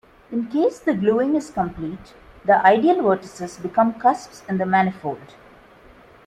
[0.31, 5.35] In case the gluing is complete the ideal vertices become cusps in the manifold.